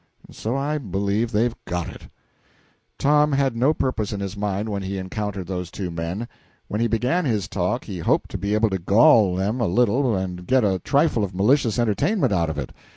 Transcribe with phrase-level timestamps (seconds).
[0.25, 2.09] And so I believe they've got it yet."
[2.97, 6.27] Tom had no purpose in his mind when he encountered those two men.
[6.67, 10.15] When he began his talk he hoped to be able to gall them a little
[10.15, 12.71] and get a trifle of malicious entertainment out of it.